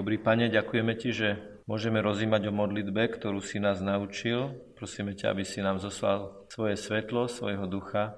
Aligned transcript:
Dobrý 0.00 0.16
Pane, 0.16 0.48
ďakujeme 0.48 0.96
Ti, 0.96 1.12
že 1.12 1.28
môžeme 1.68 2.00
rozímať 2.00 2.48
o 2.48 2.56
modlitbe, 2.56 3.20
ktorú 3.20 3.44
si 3.44 3.60
nás 3.60 3.84
naučil. 3.84 4.56
Prosíme 4.72 5.12
ťa, 5.12 5.36
aby 5.36 5.44
si 5.44 5.60
nám 5.60 5.76
zoslal 5.76 6.48
svoje 6.48 6.80
svetlo, 6.80 7.28
svojho 7.28 7.68
ducha, 7.68 8.16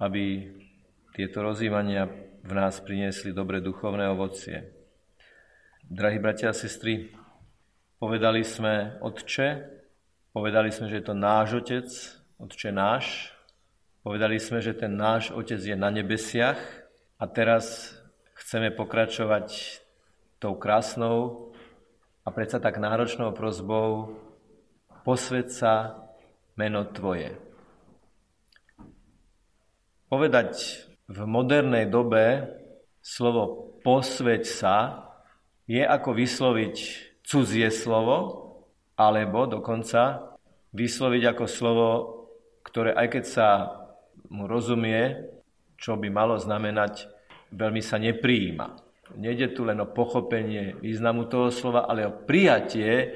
aby 0.00 0.48
tieto 1.12 1.44
rozímania 1.44 2.08
v 2.40 2.52
nás 2.56 2.80
priniesli 2.80 3.36
dobre 3.36 3.60
duchovné 3.60 4.08
ovocie. 4.16 4.72
Drahí 5.84 6.16
bratia 6.16 6.48
a 6.48 6.56
sestry, 6.56 7.12
povedali 8.00 8.40
sme 8.40 8.96
Otče, 9.04 9.60
povedali 10.32 10.72
sme, 10.72 10.88
že 10.88 11.04
je 11.04 11.04
to 11.04 11.12
náš 11.12 11.60
Otec, 11.60 11.88
Otče 12.40 12.72
náš, 12.72 13.28
povedali 14.00 14.40
sme, 14.40 14.64
že 14.64 14.72
ten 14.72 14.96
náš 14.96 15.36
Otec 15.36 15.60
je 15.60 15.76
na 15.76 15.92
nebesiach 15.92 16.56
a 17.20 17.28
teraz 17.28 17.92
chceme 18.40 18.72
pokračovať 18.72 19.83
tou 20.44 20.60
krásnou 20.60 21.48
a 22.20 22.28
predsa 22.28 22.60
tak 22.60 22.76
náročnou 22.76 23.32
prozbou 23.32 24.12
posved 25.00 25.48
sa 25.48 26.04
meno 26.60 26.84
Tvoje. 26.84 27.40
Povedať 30.12 30.84
v 31.08 31.24
modernej 31.24 31.88
dobe 31.88 32.44
slovo 33.00 33.72
posveď 33.80 34.44
sa 34.44 34.76
je 35.64 35.80
ako 35.80 36.12
vysloviť 36.12 36.76
cudzie 37.24 37.72
slovo, 37.72 38.44
alebo 39.00 39.48
dokonca 39.48 40.36
vysloviť 40.76 41.22
ako 41.32 41.44
slovo, 41.48 41.88
ktoré 42.68 42.92
aj 42.92 43.08
keď 43.16 43.24
sa 43.24 43.48
mu 44.28 44.44
rozumie, 44.44 45.24
čo 45.80 45.96
by 45.96 46.12
malo 46.12 46.36
znamenať, 46.36 47.08
veľmi 47.48 47.80
sa 47.80 47.96
nepриjíma. 47.96 48.83
Nejde 49.12 49.52
tu 49.52 49.68
len 49.68 49.76
o 49.84 49.92
pochopenie 49.92 50.80
významu 50.80 51.28
toho 51.28 51.52
slova, 51.52 51.84
ale 51.84 52.08
o 52.08 52.16
prijatie 52.24 53.12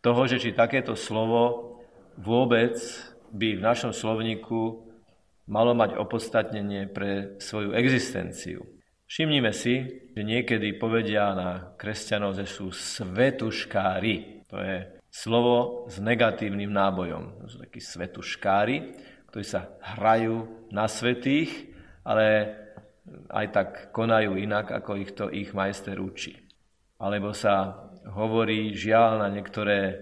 toho, 0.00 0.24
že 0.24 0.40
či 0.40 0.56
takéto 0.56 0.96
slovo 0.96 1.76
vôbec 2.16 2.74
by 3.32 3.60
v 3.60 3.64
našom 3.64 3.92
slovníku 3.92 4.88
malo 5.48 5.76
mať 5.76 6.00
opodstatnenie 6.00 6.88
pre 6.88 7.36
svoju 7.36 7.76
existenciu. 7.76 8.64
Všimnime 9.04 9.52
si, 9.52 9.84
že 10.16 10.22
niekedy 10.24 10.80
povedia 10.80 11.36
na 11.36 11.76
kresťanov, 11.76 12.32
že 12.32 12.48
sú 12.48 12.72
svetuškári. 12.72 14.48
To 14.48 14.56
je 14.56 14.76
slovo 15.12 15.84
s 15.92 16.00
negatívnym 16.00 16.72
nábojom. 16.72 17.44
To 17.44 17.46
sú 17.52 17.60
takí 17.60 17.84
svetuškári, 17.84 18.96
ktorí 19.28 19.44
sa 19.44 19.76
hrajú 19.84 20.68
na 20.72 20.88
svetých, 20.88 21.76
ale 22.00 22.56
aj 23.30 23.46
tak 23.50 23.68
konajú 23.90 24.38
inak, 24.38 24.70
ako 24.70 24.90
ich 24.98 25.12
to 25.14 25.26
ich 25.30 25.50
majster 25.50 25.98
učí. 25.98 26.38
Alebo 27.02 27.34
sa 27.34 27.86
hovorí 28.14 28.74
žiaľ 28.74 29.26
na 29.26 29.28
niektoré 29.30 29.98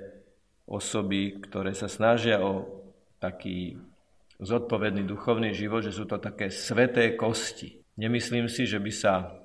osoby, 0.69 1.41
ktoré 1.41 1.73
sa 1.73 1.89
snažia 1.89 2.45
o 2.45 2.85
taký 3.19 3.81
zodpovedný 4.41 5.05
duchovný 5.05 5.53
život, 5.53 5.85
že 5.85 5.93
sú 5.93 6.09
to 6.09 6.17
také 6.17 6.49
sveté 6.49 7.17
kosti. 7.17 7.81
Nemyslím 8.01 8.49
si, 8.49 8.65
že 8.65 8.81
by 8.81 8.93
sa 8.93 9.37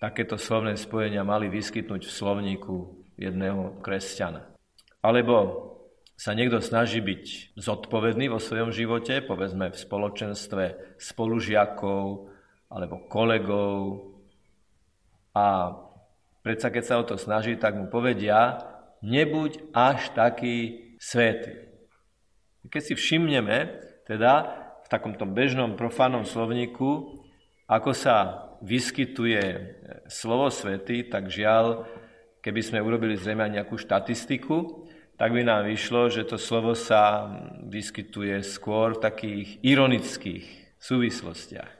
takéto 0.00 0.40
slovné 0.40 0.80
spojenia 0.80 1.20
mali 1.20 1.52
vyskytnúť 1.52 2.08
v 2.08 2.16
slovníku 2.16 2.76
jedného 3.20 3.76
kresťana. 3.84 4.48
Alebo 5.04 5.68
sa 6.16 6.32
niekto 6.32 6.60
snaží 6.60 7.00
byť 7.00 7.56
zodpovedný 7.56 8.32
vo 8.32 8.40
svojom 8.40 8.72
živote, 8.72 9.24
povedzme 9.24 9.72
v 9.72 9.76
spoločenstve 9.76 10.64
spolužiakov, 10.96 12.28
alebo 12.70 13.04
kolegov. 13.10 14.06
A 15.34 15.74
predsa 16.46 16.70
keď 16.70 16.84
sa 16.86 16.98
o 17.02 17.04
to 17.04 17.18
snaží, 17.18 17.58
tak 17.58 17.74
mu 17.74 17.90
povedia, 17.90 18.62
nebuď 19.02 19.74
až 19.74 20.14
taký 20.14 20.96
svetý. 21.02 21.66
Keď 22.70 22.82
si 22.82 22.94
všimneme, 22.94 23.82
teda 24.06 24.32
v 24.84 24.88
takomto 24.88 25.26
bežnom 25.26 25.74
profánom 25.74 26.22
slovníku, 26.22 27.20
ako 27.66 27.90
sa 27.90 28.46
vyskytuje 28.60 29.42
slovo 30.10 30.52
svety, 30.52 31.08
tak 31.08 31.32
žiaľ, 31.32 31.88
keby 32.44 32.60
sme 32.60 32.84
urobili 32.84 33.16
zrejme 33.16 33.48
nejakú 33.48 33.80
štatistiku, 33.80 34.86
tak 35.16 35.36
by 35.36 35.44
nám 35.44 35.68
vyšlo, 35.68 36.08
že 36.08 36.24
to 36.24 36.40
slovo 36.40 36.72
sa 36.72 37.28
vyskytuje 37.68 38.40
skôr 38.44 38.96
v 38.96 39.02
takých 39.04 39.48
ironických 39.60 40.76
súvislostiach. 40.80 41.79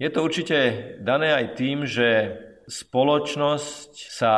Je 0.00 0.08
to 0.08 0.24
určite 0.24 0.58
dané 1.04 1.32
aj 1.32 1.46
tým, 1.56 1.84
že 1.84 2.38
spoločnosť 2.68 3.90
sa 4.08 4.36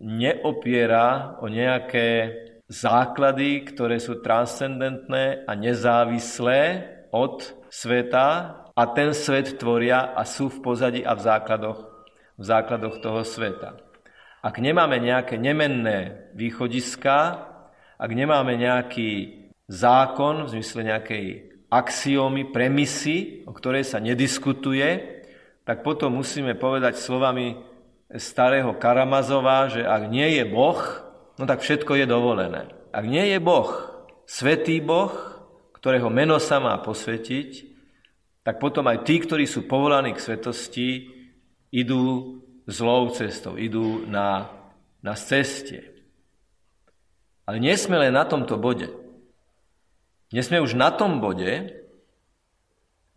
neopiera 0.00 1.38
o 1.40 1.46
nejaké 1.46 2.34
základy, 2.66 3.62
ktoré 3.62 4.02
sú 4.02 4.18
transcendentné 4.18 5.46
a 5.46 5.52
nezávislé 5.54 6.62
od 7.14 7.54
sveta 7.70 8.28
a 8.74 8.82
ten 8.92 9.14
svet 9.14 9.56
tvoria 9.56 10.12
a 10.12 10.26
sú 10.26 10.50
v 10.50 10.58
pozadí 10.60 11.00
a 11.06 11.14
v 11.14 11.20
základoch, 11.22 11.80
v 12.36 12.44
základoch 12.44 12.96
toho 13.00 13.22
sveta. 13.22 13.78
Ak 14.42 14.58
nemáme 14.58 14.98
nejaké 15.00 15.38
nemenné 15.38 16.30
východiska, 16.34 17.16
ak 17.96 18.10
nemáme 18.12 18.54
nejaký 18.58 19.42
zákon 19.66 20.46
v 20.46 20.52
zmysle 20.58 20.80
nejakej 20.86 21.26
axiómy, 21.70 22.48
premisy, 22.50 23.42
o 23.46 23.52
ktorej 23.52 23.84
sa 23.86 23.98
nediskutuje, 23.98 25.16
tak 25.66 25.82
potom 25.82 26.14
musíme 26.14 26.54
povedať 26.54 26.98
slovami 26.98 27.58
starého 28.14 28.78
Karamazova, 28.78 29.66
že 29.66 29.82
ak 29.82 30.06
nie 30.06 30.38
je 30.38 30.44
Boh, 30.46 30.78
no 31.36 31.44
tak 31.44 31.66
všetko 31.66 31.98
je 31.98 32.06
dovolené. 32.06 32.70
Ak 32.94 33.02
nie 33.02 33.34
je 33.34 33.38
Boh, 33.42 33.70
svetý 34.30 34.78
Boh, 34.78 35.10
ktorého 35.74 36.06
meno 36.06 36.38
sa 36.38 36.62
má 36.62 36.78
posvetiť, 36.78 37.74
tak 38.46 38.62
potom 38.62 38.86
aj 38.86 39.02
tí, 39.02 39.18
ktorí 39.18 39.42
sú 39.42 39.66
povolaní 39.66 40.14
k 40.14 40.22
svetosti, 40.22 41.10
idú 41.74 42.38
zlou 42.70 43.10
cestou, 43.10 43.58
idú 43.58 44.06
na, 44.06 44.50
na 45.02 45.18
ceste. 45.18 45.82
Ale 47.42 47.58
nie 47.58 47.74
sme 47.74 47.98
len 47.98 48.14
na 48.14 48.22
tomto 48.22 48.54
bode. 48.58 49.05
Dnes 50.36 50.52
sme 50.52 50.60
už 50.60 50.76
na 50.76 50.92
tom 50.92 51.16
bode, 51.24 51.80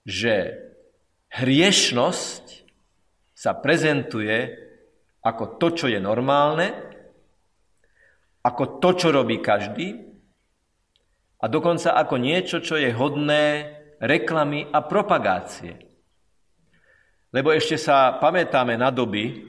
že 0.07 0.55
hriešnosť 1.35 2.63
sa 3.35 3.51
prezentuje 3.59 4.55
ako 5.19 5.59
to, 5.59 5.67
čo 5.75 5.85
je 5.91 5.99
normálne, 5.99 6.71
ako 8.39 8.79
to, 8.79 8.95
čo 8.95 9.11
robí 9.11 9.43
každý 9.43 9.99
a 11.43 11.51
dokonca 11.51 11.91
ako 11.91 12.15
niečo, 12.23 12.63
čo 12.63 12.79
je 12.79 12.87
hodné 12.95 13.67
reklamy 13.99 14.71
a 14.71 14.79
propagácie. 14.79 15.75
Lebo 17.35 17.51
ešte 17.51 17.75
sa 17.75 18.15
pamätáme 18.15 18.79
na 18.79 18.95
doby, 18.95 19.43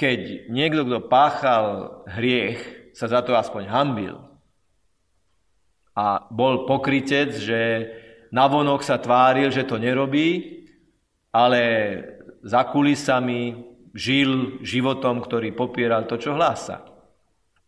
keď 0.00 0.48
niekto, 0.48 0.88
kto 0.88 1.12
páchal 1.12 1.64
hriech, 2.08 2.88
sa 2.96 3.04
za 3.04 3.20
to 3.20 3.36
aspoň 3.36 3.68
hambil 3.68 4.31
a 5.92 6.24
bol 6.32 6.64
pokrytec, 6.64 7.36
že 7.36 7.60
navonok 8.32 8.80
sa 8.80 8.96
tváril, 8.96 9.52
že 9.52 9.68
to 9.68 9.76
nerobí, 9.76 10.60
ale 11.32 11.62
za 12.40 12.64
kulisami 12.68 13.72
žil 13.92 14.60
životom, 14.64 15.20
ktorý 15.20 15.52
popieral 15.52 16.08
to, 16.08 16.16
čo 16.16 16.32
hlása. 16.32 16.84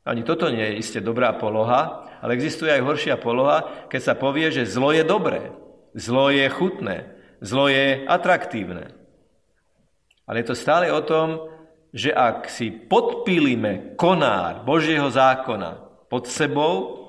Ani 0.04 0.24
toto 0.24 0.48
nie 0.52 0.64
je 0.64 0.80
iste 0.80 1.00
dobrá 1.00 1.32
poloha, 1.36 2.08
ale 2.20 2.36
existuje 2.36 2.72
aj 2.72 2.84
horšia 2.84 3.16
poloha, 3.20 3.88
keď 3.88 4.00
sa 4.00 4.14
povie, 4.16 4.52
že 4.52 4.68
zlo 4.68 4.92
je 4.92 5.04
dobré, 5.04 5.52
zlo 5.96 6.28
je 6.28 6.44
chutné, 6.48 7.08
zlo 7.40 7.68
je 7.68 8.04
atraktívne. 8.04 8.92
Ale 10.24 10.40
je 10.40 10.46
to 10.48 10.56
stále 10.56 10.88
o 10.88 11.04
tom, 11.04 11.52
že 11.92 12.10
ak 12.12 12.48
si 12.48 12.72
podpílime 12.72 13.96
konár 13.96 14.64
Božieho 14.64 15.08
zákona 15.12 15.84
pod 16.08 16.24
sebou, 16.28 17.03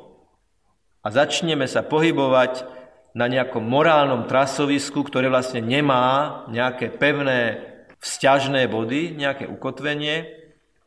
a 1.05 1.07
začneme 1.13 1.69
sa 1.69 1.85
pohybovať 1.85 2.65
na 3.13 3.29
nejakom 3.29 3.61
morálnom 3.61 4.25
trasovisku, 4.25 5.05
ktoré 5.05 5.29
vlastne 5.29 5.61
nemá 5.61 6.43
nejaké 6.49 6.89
pevné 6.89 7.61
vzťažné 8.01 8.65
body, 8.67 9.13
nejaké 9.13 9.45
ukotvenie, 9.45 10.25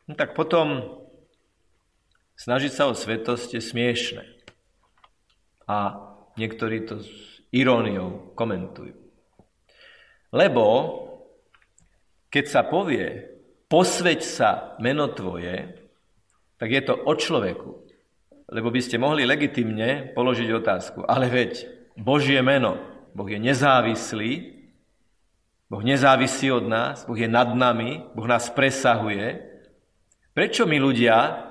no 0.05 0.13
tak 0.19 0.35
potom 0.35 0.99
snažiť 2.35 2.71
sa 2.75 2.91
o 2.91 2.93
svetosť 2.93 3.57
je 3.57 3.61
smiešne. 3.63 4.23
A 5.65 5.97
niektorí 6.35 6.83
to 6.83 6.99
s 6.99 7.09
iróniou 7.55 8.35
komentujú. 8.35 8.93
Lebo 10.29 10.65
keď 12.29 12.45
sa 12.45 12.61
povie 12.61 13.25
posveď 13.65 14.19
sa 14.21 14.49
meno 14.77 15.09
tvoje, 15.09 15.73
tak 16.61 16.69
je 16.69 16.81
to 16.85 16.93
o 16.93 17.13
človeku, 17.17 17.88
lebo 18.49 18.73
by 18.73 18.81
ste 18.81 18.97
mohli 18.97 19.23
legitimne 19.29 20.11
položiť 20.17 20.49
otázku. 20.51 21.05
Ale 21.05 21.29
veď 21.29 21.69
Božie 21.95 22.41
meno, 22.41 22.81
Boh 23.13 23.29
je 23.29 23.37
nezávislý 23.37 24.59
Boh 25.69 25.85
nezávisí 25.85 26.49
od 26.49 26.65
nás, 26.65 27.05
Boh 27.05 27.17
je 27.17 27.29
nad 27.29 27.53
nami, 27.53 28.01
Boh 28.17 28.25
nás 28.25 28.49
presahuje. 28.49 29.37
Prečo 30.33 30.65
my 30.65 30.81
ľudia 30.81 31.45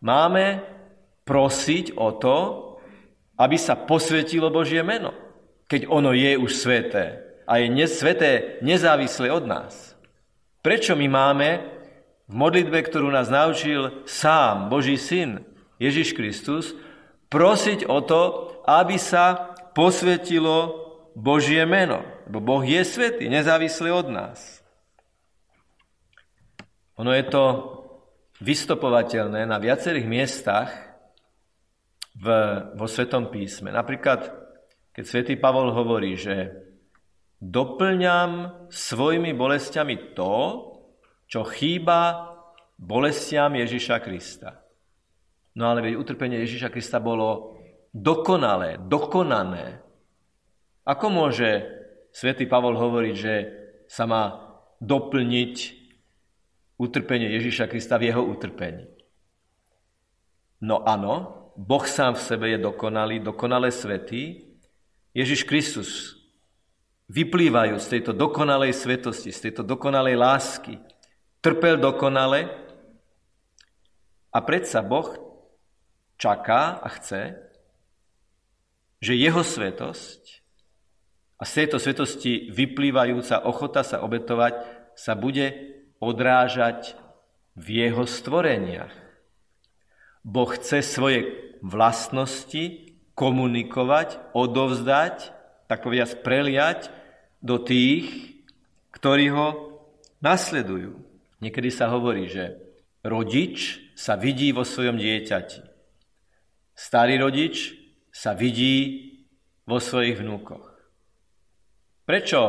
máme 0.00 0.64
prosiť 1.28 1.92
o 2.00 2.08
to, 2.16 2.36
aby 3.36 3.60
sa 3.60 3.76
posvetilo 3.76 4.48
Božie 4.48 4.80
meno, 4.80 5.12
keď 5.68 5.92
ono 5.92 6.16
je 6.16 6.40
už 6.40 6.56
sveté 6.56 7.36
a 7.44 7.60
je 7.60 7.84
sveté 7.84 8.60
nezávisle 8.64 9.28
od 9.28 9.44
nás? 9.44 9.92
Prečo 10.64 10.96
my 10.96 11.08
máme 11.08 11.48
v 12.28 12.34
modlitbe, 12.36 12.80
ktorú 12.80 13.12
nás 13.12 13.28
naučil 13.28 14.04
sám 14.08 14.72
Boží 14.72 14.96
syn 14.96 15.44
Ježiš 15.80 16.12
Kristus, 16.12 16.76
prosiť 17.32 17.88
o 17.88 18.04
to, 18.04 18.22
aby 18.68 19.00
sa 19.00 19.56
posvetilo 19.72 20.76
Božie 21.16 21.64
meno. 21.64 22.04
Lebo 22.28 22.38
Boh 22.38 22.62
je 22.62 22.84
svetý, 22.84 23.32
nezávislý 23.32 23.90
od 23.90 24.06
nás. 24.12 24.60
Ono 27.00 27.10
je 27.16 27.24
to 27.32 27.44
vystopovateľné 28.44 29.48
na 29.48 29.56
viacerých 29.56 30.04
miestach 30.04 30.68
v, 32.12 32.26
vo 32.76 32.86
Svetom 32.86 33.32
písme. 33.32 33.72
Napríklad, 33.72 34.28
keď 34.92 35.04
svätý 35.08 35.34
Pavol 35.40 35.72
hovorí, 35.72 36.20
že 36.20 36.52
doplňam 37.40 38.68
svojimi 38.68 39.32
bolestiami 39.32 40.12
to, 40.12 40.34
čo 41.24 41.40
chýba 41.48 42.28
bolestiam 42.76 43.56
Ježiša 43.56 43.96
Krista. 44.04 44.60
No 45.54 45.66
ale 45.66 45.82
veď 45.82 45.98
utrpenie 45.98 46.38
Ježiša 46.46 46.70
Krista 46.70 47.02
bolo 47.02 47.58
dokonalé, 47.90 48.78
dokonané. 48.86 49.82
Ako 50.86 51.10
môže 51.10 51.66
svätý 52.14 52.46
Pavol 52.46 52.78
hovoriť, 52.78 53.14
že 53.14 53.34
sa 53.90 54.06
má 54.06 54.22
doplniť 54.78 55.54
utrpenie 56.78 57.34
Ježiša 57.34 57.66
Krista 57.66 57.98
v 57.98 58.14
jeho 58.14 58.22
utrpení? 58.22 58.86
No 60.62 60.86
áno, 60.86 61.50
Boh 61.58 61.84
sám 61.84 62.14
v 62.14 62.24
sebe 62.24 62.46
je 62.54 62.58
dokonalý, 62.62 63.20
dokonale 63.20 63.74
svetý. 63.74 64.54
Ježiš 65.10 65.42
Kristus 65.42 66.14
vyplývajú 67.10 67.74
z 67.82 67.86
tejto 67.98 68.14
dokonalej 68.14 68.70
svetosti, 68.70 69.34
z 69.34 69.50
tejto 69.50 69.66
dokonalej 69.66 70.14
lásky. 70.14 70.78
Trpel 71.42 71.82
dokonale 71.82 72.46
a 74.30 74.38
predsa 74.46 74.78
Boh 74.86 75.29
čaká 76.20 76.76
a 76.84 76.88
chce, 76.92 77.40
že 79.00 79.16
jeho 79.16 79.40
svetosť 79.40 80.44
a 81.40 81.48
z 81.48 81.52
tejto 81.64 81.80
svetosti 81.80 82.52
vyplývajúca 82.52 83.48
ochota 83.48 83.80
sa 83.80 84.04
obetovať 84.04 84.60
sa 84.92 85.16
bude 85.16 85.56
odrážať 85.96 86.92
v 87.56 87.88
jeho 87.88 88.04
stvoreniach. 88.04 88.92
Boh 90.20 90.50
chce 90.52 90.84
svoje 90.84 91.32
vlastnosti 91.64 92.92
komunikovať, 93.16 94.20
odovzdať, 94.36 95.32
tak 95.64 95.80
povediať 95.80 96.20
preliať 96.20 96.92
do 97.40 97.56
tých, 97.56 98.36
ktorí 98.92 99.32
ho 99.32 99.48
nasledujú. 100.20 101.00
Niekedy 101.40 101.72
sa 101.72 101.88
hovorí, 101.88 102.28
že 102.28 102.60
rodič 103.00 103.80
sa 103.96 104.20
vidí 104.20 104.52
vo 104.52 104.68
svojom 104.68 105.00
dieťati. 105.00 105.69
Starý 106.80 107.20
rodič 107.20 107.76
sa 108.08 108.32
vidí 108.32 109.04
vo 109.68 109.76
svojich 109.76 110.16
vnúkoch. 110.16 110.64
Prečo 112.08 112.40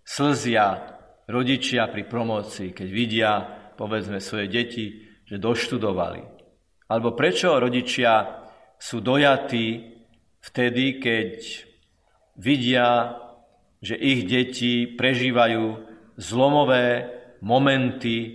slzia 0.00 0.96
rodičia 1.28 1.84
pri 1.92 2.08
promocii, 2.08 2.72
keď 2.72 2.88
vidia, 2.88 3.32
povedzme, 3.76 4.24
svoje 4.24 4.48
deti, 4.48 5.04
že 5.28 5.36
doštudovali? 5.36 6.24
Alebo 6.88 7.12
prečo 7.12 7.60
rodičia 7.60 8.40
sú 8.80 9.04
dojatí 9.04 10.00
vtedy, 10.40 10.96
keď 10.96 11.36
vidia, 12.40 13.20
že 13.84 14.00
ich 14.00 14.24
deti 14.24 14.96
prežívajú 14.96 15.64
zlomové 16.16 17.04
momenty 17.44 18.16
e, 18.16 18.30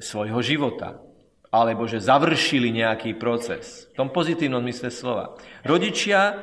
svojho 0.00 0.40
života 0.40 1.11
alebo 1.52 1.84
že 1.84 2.00
završili 2.00 2.72
nejaký 2.72 3.20
proces. 3.20 3.92
V 3.92 4.00
tom 4.00 4.08
pozitívnom 4.08 4.64
mysle 4.64 4.88
slova. 4.88 5.36
Rodičia 5.68 6.40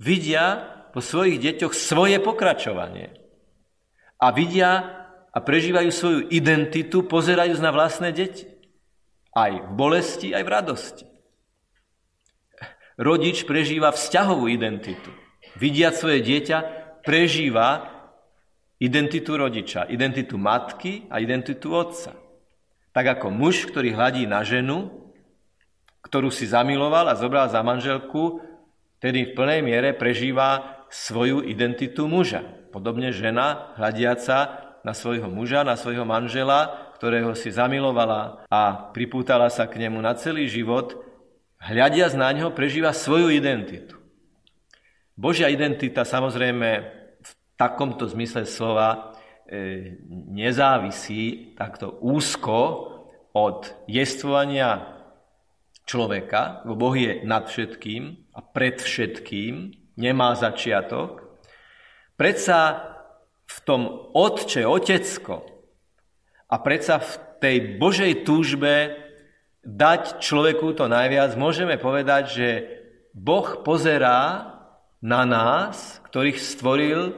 vidia 0.00 0.72
vo 0.96 1.04
svojich 1.04 1.36
deťoch 1.36 1.76
svoje 1.76 2.16
pokračovanie. 2.24 3.12
A 4.16 4.32
vidia 4.32 4.96
a 5.28 5.38
prežívajú 5.44 5.90
svoju 5.92 6.20
identitu, 6.32 7.04
pozerajúc 7.04 7.60
na 7.60 7.68
vlastné 7.68 8.08
deti. 8.16 8.48
Aj 9.36 9.52
v 9.52 9.68
bolesti, 9.76 10.32
aj 10.32 10.42
v 10.42 10.48
radosti. 10.48 11.06
Rodič 12.96 13.44
prežíva 13.44 13.92
vzťahovú 13.92 14.48
identitu. 14.48 15.12
Vidia 15.60 15.92
svoje 15.92 16.24
dieťa, 16.24 16.58
prežíva 17.04 17.92
identitu 18.80 19.36
rodiča, 19.36 19.84
identitu 19.92 20.40
matky 20.40 21.04
a 21.12 21.20
identitu 21.20 21.76
otca. 21.76 22.16
Tak 22.96 23.20
ako 23.20 23.28
muž, 23.28 23.68
ktorý 23.68 23.92
hladí 23.92 24.24
na 24.24 24.40
ženu, 24.40 24.88
ktorú 26.00 26.32
si 26.32 26.48
zamiloval 26.48 27.12
a 27.12 27.18
zobral 27.20 27.44
za 27.52 27.60
manželku, 27.60 28.40
tedy 29.04 29.28
v 29.28 29.34
plnej 29.36 29.60
miere 29.60 29.92
prežíva 29.92 30.80
svoju 30.88 31.44
identitu 31.44 32.08
muža. 32.08 32.40
Podobne 32.72 33.12
žena, 33.12 33.76
hľadiaca 33.76 34.64
na 34.80 34.96
svojho 34.96 35.28
muža, 35.28 35.60
na 35.60 35.76
svojho 35.76 36.08
manžela, 36.08 36.88
ktorého 36.96 37.36
si 37.36 37.52
zamilovala 37.52 38.48
a 38.48 38.88
pripútala 38.96 39.52
sa 39.52 39.68
k 39.68 39.76
nemu 39.76 40.00
na 40.00 40.16
celý 40.16 40.48
život, 40.48 40.96
hľadiac 41.60 42.16
na 42.16 42.32
ňo 42.32 42.56
prežíva 42.56 42.96
svoju 42.96 43.28
identitu. 43.28 44.00
Božia 45.12 45.52
identita 45.52 46.08
samozrejme 46.08 46.68
v 47.20 47.30
takomto 47.60 48.08
zmysle 48.08 48.48
slova 48.48 49.12
nezávisí 50.10 51.54
takto 51.54 51.94
úzko 52.02 52.90
od 53.36 53.70
jestvovania 53.86 54.96
človeka, 55.86 56.66
lebo 56.66 56.74
Boh 56.90 56.96
je 56.98 57.22
nad 57.22 57.46
všetkým 57.46 58.34
a 58.34 58.42
pred 58.42 58.82
všetkým, 58.82 59.70
nemá 59.94 60.34
začiatok. 60.34 61.38
Predsa 62.18 62.90
v 63.46 63.58
tom 63.62 63.82
otče, 64.10 64.66
otecko 64.66 65.46
a 66.50 66.56
predsa 66.58 66.98
v 66.98 67.12
tej 67.38 67.56
Božej 67.78 68.26
túžbe 68.26 68.98
dať 69.62 70.18
človeku 70.18 70.74
to 70.74 70.90
najviac, 70.90 71.38
môžeme 71.38 71.78
povedať, 71.78 72.24
že 72.34 72.48
Boh 73.14 73.62
pozerá 73.62 74.52
na 75.02 75.22
nás, 75.22 76.02
ktorých 76.10 76.38
stvoril, 76.40 77.14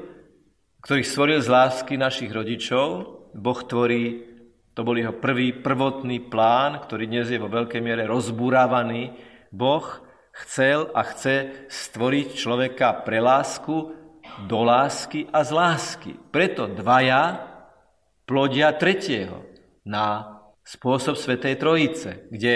ktorých 0.82 1.08
stvoril 1.08 1.40
z 1.42 1.49
lásky 1.50 1.94
našich 1.99 2.30
rodičov. 2.30 2.87
Boh 3.35 3.61
tvorí, 3.66 4.25
to 4.73 4.87
bol 4.87 4.94
jeho 4.94 5.14
prvý 5.14 5.52
prvotný 5.52 6.30
plán, 6.30 6.78
ktorý 6.87 7.11
dnes 7.11 7.28
je 7.28 7.42
vo 7.42 7.50
veľkej 7.50 7.82
miere 7.82 8.06
rozburávaný. 8.06 9.14
Boh 9.50 9.85
chcel 10.47 10.87
a 10.94 11.02
chce 11.02 11.66
stvoriť 11.66 12.28
človeka 12.38 13.02
pre 13.02 13.18
lásku, 13.18 13.99
do 14.47 14.61
lásky 14.62 15.26
a 15.32 15.42
z 15.42 15.50
lásky. 15.50 16.12
Preto 16.30 16.70
dvaja 16.70 17.42
plodia 18.28 18.70
tretieho 18.76 19.42
na 19.82 20.38
spôsob 20.62 21.16
Svetej 21.16 21.56
Trojice, 21.58 22.28
kde 22.28 22.54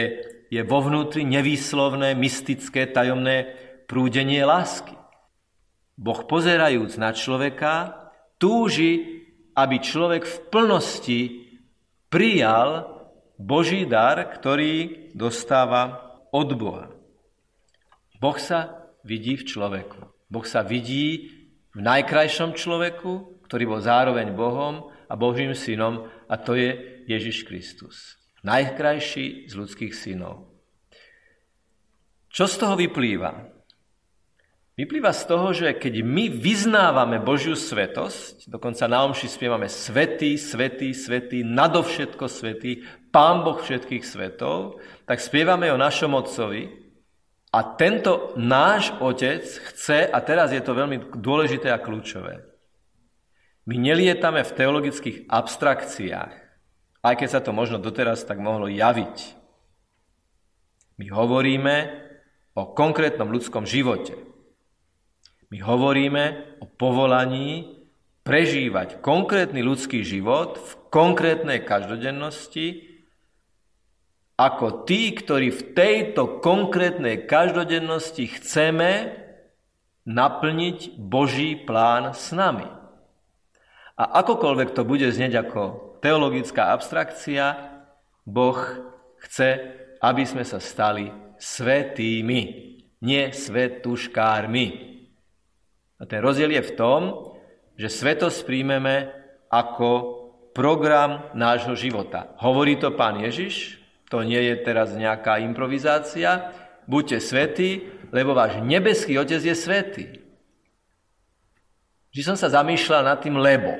je 0.52 0.60
vo 0.62 0.84
vnútri 0.84 1.24
nevýslovné, 1.24 2.12
mystické, 2.12 2.84
tajomné 2.84 3.56
prúdenie 3.88 4.44
lásky. 4.44 4.94
Boh 5.96 6.20
pozerajúc 6.28 7.00
na 7.00 7.16
človeka, 7.16 8.01
túži, 8.42 9.22
aby 9.54 9.78
človek 9.78 10.26
v 10.26 10.36
plnosti 10.50 11.20
prijal 12.10 12.90
Boží 13.38 13.86
dar, 13.86 14.18
ktorý 14.34 15.06
dostáva 15.14 16.18
od 16.34 16.50
Boha. 16.58 16.90
Boh 18.18 18.38
sa 18.42 18.90
vidí 19.06 19.38
v 19.38 19.46
človeku. 19.46 20.10
Boh 20.26 20.46
sa 20.46 20.66
vidí 20.66 21.30
v 21.70 21.80
najkrajšom 21.86 22.58
človeku, 22.58 23.46
ktorý 23.46 23.64
bol 23.68 23.80
zároveň 23.84 24.34
Bohom 24.34 24.90
a 25.06 25.14
Božím 25.14 25.54
synom, 25.54 26.10
a 26.26 26.34
to 26.40 26.58
je 26.58 27.04
Ježiš 27.06 27.44
Kristus. 27.44 28.18
Najkrajší 28.42 29.46
z 29.46 29.52
ľudských 29.54 29.94
synov. 29.94 30.50
Čo 32.32 32.48
z 32.48 32.54
toho 32.56 32.74
vyplýva? 32.80 33.51
Vyplýva 34.72 35.12
z 35.12 35.22
toho, 35.28 35.52
že 35.52 35.76
keď 35.76 36.00
my 36.00 36.32
vyznávame 36.32 37.20
Božiu 37.20 37.52
svetosť, 37.52 38.48
dokonca 38.48 38.88
na 38.88 39.04
omši 39.04 39.28
spievame 39.28 39.68
Svetý, 39.68 40.40
Svetý, 40.40 40.96
Svetý, 40.96 41.44
nadovšetko 41.44 42.24
Svetý, 42.24 42.80
Pán 43.12 43.44
Boh 43.44 43.60
všetkých 43.60 44.00
svetov, 44.00 44.80
tak 45.04 45.20
spievame 45.20 45.68
o 45.68 45.76
našom 45.76 46.16
Otcovi, 46.16 46.82
a 47.52 47.76
tento 47.76 48.32
náš 48.40 48.96
otec 48.96 49.44
chce, 49.44 50.08
a 50.08 50.18
teraz 50.24 50.56
je 50.56 50.64
to 50.64 50.72
veľmi 50.72 51.12
dôležité 51.20 51.68
a 51.68 51.76
kľúčové, 51.76 52.48
My 53.68 53.76
nelietame 53.76 54.42
v 54.42 54.56
teologických 54.56 55.28
abstrakciách, 55.28 56.34
aj 57.04 57.14
keď 57.14 57.28
sa 57.28 57.44
to 57.44 57.52
možno 57.54 57.76
doteraz 57.78 58.24
tak 58.24 58.40
mohlo 58.40 58.66
javiť. 58.66 59.36
My 60.98 61.06
hovoríme 61.12 61.76
o 62.56 62.72
konkrétnom 62.74 63.30
ľudskom 63.30 63.68
živote. 63.68 64.31
My 65.52 65.60
hovoríme 65.60 66.56
o 66.64 66.66
povolaní 66.66 67.76
prežívať 68.24 69.04
konkrétny 69.04 69.60
ľudský 69.60 70.00
život 70.00 70.56
v 70.56 70.70
konkrétnej 70.88 71.60
každodennosti 71.60 72.88
ako 74.40 74.88
tí, 74.88 75.12
ktorí 75.12 75.52
v 75.52 75.62
tejto 75.76 76.40
konkrétnej 76.40 77.28
každodennosti 77.28 78.32
chceme 78.32 79.12
naplniť 80.08 80.96
Boží 80.96 81.60
plán 81.60 82.16
s 82.16 82.32
nami. 82.32 82.64
A 84.00 84.24
akokoľvek 84.24 84.72
to 84.72 84.88
bude 84.88 85.04
znieť 85.04 85.46
ako 85.46 85.62
teologická 86.00 86.72
abstrakcia, 86.72 87.76
Boh 88.24 88.56
chce, 89.20 89.60
aby 90.00 90.24
sme 90.24 90.48
sa 90.48 90.56
stali 90.64 91.12
svetými, 91.36 92.40
nie 93.04 93.24
svetuškármi. 93.28 94.66
A 96.02 96.06
ten 96.10 96.18
rozdiel 96.18 96.58
je 96.58 96.66
v 96.66 96.74
tom, 96.74 97.00
že 97.78 97.86
svetosť 97.86 98.42
príjmeme 98.42 99.14
ako 99.46 100.18
program 100.50 101.30
nášho 101.38 101.78
života. 101.78 102.34
Hovorí 102.42 102.74
to 102.74 102.90
pán 102.98 103.22
Ježiš, 103.22 103.78
to 104.10 104.26
nie 104.26 104.42
je 104.50 104.60
teraz 104.60 104.92
nejaká 104.92 105.40
improvizácia. 105.40 106.52
Buďte 106.84 107.22
svetí, 107.22 107.70
lebo 108.10 108.34
váš 108.34 108.60
nebeský 108.60 109.16
Otec 109.16 109.40
je 109.40 109.56
svetý. 109.56 110.04
Vždy 112.12 112.22
som 112.26 112.36
sa 112.36 112.52
zamýšľal 112.52 113.08
nad 113.08 113.18
tým 113.24 113.40
lebo, 113.40 113.72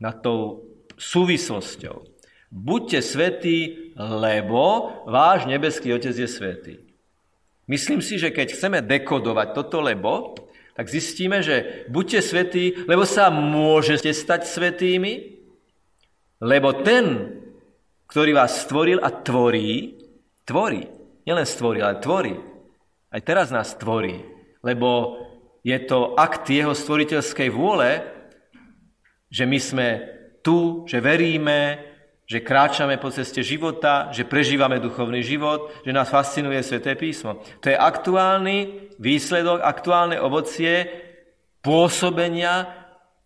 nad 0.00 0.24
tou 0.24 0.64
súvislosťou. 0.96 2.06
Buďte 2.48 3.04
svetí, 3.04 3.92
lebo 3.98 4.88
váš 5.04 5.44
nebeský 5.44 5.92
Otec 5.92 6.16
je 6.16 6.28
svetý. 6.30 6.74
Myslím 7.68 8.00
si, 8.00 8.16
že 8.16 8.32
keď 8.32 8.56
chceme 8.56 8.78
dekodovať 8.80 9.52
toto 9.52 9.84
lebo, 9.84 10.32
tak 10.80 10.88
zistíme, 10.88 11.44
že 11.44 11.84
buďte 11.92 12.20
svetí, 12.24 12.88
lebo 12.88 13.04
sa 13.04 13.28
môžete 13.28 14.16
stať 14.16 14.48
svetými, 14.48 15.36
lebo 16.40 16.72
ten, 16.80 17.36
ktorý 18.08 18.32
vás 18.32 18.64
stvoril 18.64 18.96
a 19.04 19.12
tvorí, 19.12 20.00
tvorí. 20.48 20.88
Nielen 21.28 21.44
stvoril, 21.44 21.84
ale 21.84 22.00
tvorí. 22.00 22.32
Aj 23.12 23.20
teraz 23.20 23.52
nás 23.52 23.76
tvorí, 23.76 24.24
lebo 24.64 25.20
je 25.60 25.76
to 25.84 26.16
akt 26.16 26.48
jeho 26.48 26.72
stvoriteľskej 26.72 27.52
vôle, 27.52 28.00
že 29.28 29.44
my 29.44 29.58
sme 29.60 29.88
tu, 30.40 30.88
že 30.88 31.04
veríme, 31.04 31.89
že 32.30 32.46
kráčame 32.46 32.94
po 33.02 33.10
ceste 33.10 33.42
života, 33.42 34.06
že 34.14 34.22
prežívame 34.22 34.78
duchovný 34.78 35.18
život, 35.18 35.74
že 35.82 35.90
nás 35.90 36.06
fascinuje 36.06 36.62
Sveté 36.62 36.94
písmo. 36.94 37.42
To 37.58 37.66
je 37.66 37.74
aktuálny 37.74 38.86
výsledok, 39.02 39.58
aktuálne 39.58 40.14
ovocie 40.22 40.86
pôsobenia 41.58 42.70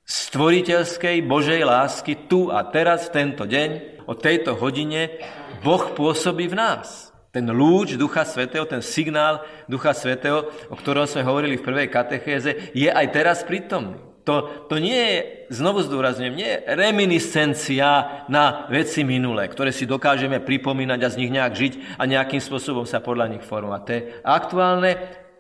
stvoriteľskej 0.09 1.21
Božej 1.21 1.69
lásky 1.69 2.33
tu 2.33 2.49
a 2.49 2.65
teraz, 2.65 3.13
v 3.13 3.21
tento 3.21 3.45
deň, 3.45 4.01
o 4.09 4.17
tejto 4.17 4.57
hodine 4.57 5.21
Boh 5.61 5.93
pôsobí 5.93 6.49
v 6.49 6.57
nás. 6.57 7.13
Ten 7.29 7.45
lúč 7.53 8.01
Ducha 8.01 8.25
Svetého, 8.25 8.65
ten 8.65 8.81
signál 8.81 9.45
Ducha 9.69 9.93
Svetého, 9.93 10.49
o 10.73 10.77
ktorom 10.81 11.05
sme 11.05 11.29
hovorili 11.29 11.61
v 11.61 11.67
prvej 11.67 11.89
katechéze, 11.93 12.73
je 12.73 12.89
aj 12.89 13.07
teraz 13.13 13.45
prítomný. 13.45 14.14
To, 14.25 14.49
to 14.73 14.81
nie 14.81 14.97
je, 14.97 15.17
znovu 15.53 15.85
zdôrazňujem, 15.85 16.33
nie 16.33 16.49
je 16.49 16.63
reminiscencia 16.73 18.25
na 18.33 18.65
veci 18.73 19.05
minulé, 19.05 19.53
ktoré 19.53 19.69
si 19.69 19.85
dokážeme 19.85 20.41
pripomínať 20.41 21.01
a 21.05 21.13
z 21.13 21.19
nich 21.21 21.29
nejak 21.29 21.53
žiť 21.53 21.73
a 22.01 22.09
nejakým 22.09 22.41
spôsobom 22.41 22.89
sa 22.89 23.05
podľa 23.05 23.37
nich 23.37 23.45
formovať. 23.45 23.81
To 23.85 23.91
je 23.93 24.03
aktuálne 24.25 24.93